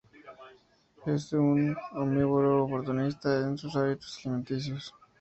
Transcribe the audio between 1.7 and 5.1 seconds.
omnívoro-oportunista en sus hábitos alimenticios.